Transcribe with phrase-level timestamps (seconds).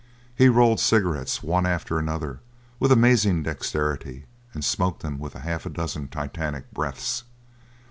[0.35, 2.39] He rolled cigarettes one after another
[2.79, 7.23] with amazing dexterity and smoked them with half a dozen Titanic breaths.